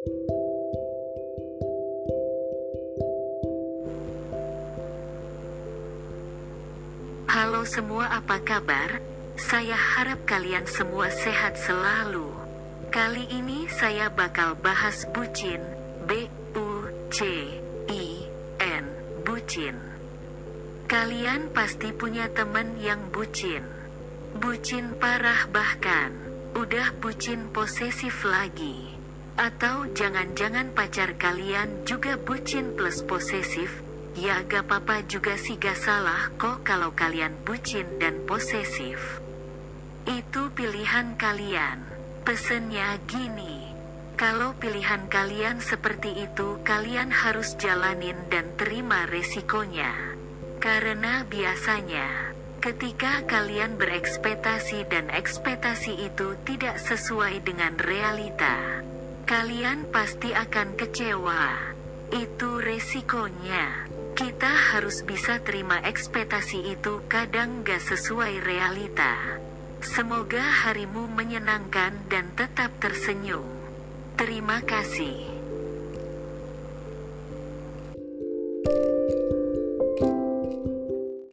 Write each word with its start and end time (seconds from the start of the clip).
Halo 0.00 0.16
semua 7.68 8.08
apa 8.08 8.40
kabar? 8.40 9.04
Saya 9.36 9.76
harap 9.76 10.24
kalian 10.24 10.64
semua 10.64 11.12
sehat 11.12 11.60
selalu. 11.60 12.32
Kali 12.88 13.28
ini 13.28 13.68
saya 13.68 14.08
bakal 14.08 14.56
bahas 14.56 15.04
bucin, 15.12 15.60
B 16.08 16.32
U 16.56 16.88
C 17.12 17.60
I 17.92 18.24
N, 18.56 18.84
bucin. 19.28 19.76
Kalian 20.88 21.52
pasti 21.52 21.92
punya 21.92 22.32
temen 22.32 22.80
yang 22.80 23.12
bucin. 23.12 23.68
Bucin 24.32 24.96
parah 24.96 25.44
bahkan, 25.52 26.16
udah 26.56 26.88
bucin 27.04 27.52
posesif 27.52 28.24
lagi. 28.24 28.99
Atau 29.40 29.88
jangan-jangan 29.96 30.76
pacar 30.76 31.16
kalian 31.16 31.88
juga 31.88 32.20
bucin 32.20 32.76
plus 32.76 33.00
posesif, 33.00 33.80
Ya 34.18 34.42
gak 34.42 34.66
apa-apa 34.66 35.06
juga 35.06 35.38
sih 35.38 35.54
gak 35.54 35.78
salah 35.78 36.34
kok 36.34 36.66
kalau 36.66 36.90
kalian 36.98 37.30
bucin 37.46 37.86
dan 38.02 38.26
posesif. 38.26 39.22
Itu 40.02 40.50
pilihan 40.50 41.14
kalian. 41.14 41.78
Pesennya 42.26 42.98
gini. 43.06 43.70
Kalau 44.18 44.52
pilihan 44.58 45.06
kalian 45.08 45.62
seperti 45.62 46.26
itu 46.26 46.58
kalian 46.66 47.08
harus 47.08 47.54
jalanin 47.56 48.18
dan 48.28 48.50
terima 48.58 49.06
resikonya. 49.08 49.94
Karena 50.60 51.24
biasanya, 51.24 52.34
ketika 52.60 53.24
kalian 53.24 53.80
berekspektasi 53.80 54.84
dan 54.90 55.08
ekspektasi 55.08 55.96
itu 55.96 56.36
tidak 56.44 56.76
sesuai 56.76 57.40
dengan 57.40 57.78
realita, 57.80 58.84
kalian 59.30 59.86
pasti 59.94 60.34
akan 60.34 60.74
kecewa. 60.74 61.54
Itu 62.10 62.58
resikonya. 62.58 63.86
Kita 64.18 64.74
harus 64.74 65.06
bisa 65.06 65.38
terima 65.38 65.78
ekspektasi 65.86 66.74
itu 66.74 67.06
kadang 67.06 67.62
gak 67.62 67.78
sesuai 67.78 68.42
realita. 68.42 69.38
Semoga 69.86 70.42
harimu 70.42 71.06
menyenangkan 71.06 72.10
dan 72.10 72.34
tetap 72.34 72.74
tersenyum. 72.82 73.46
Terima 74.18 74.66
kasih. 74.66 75.39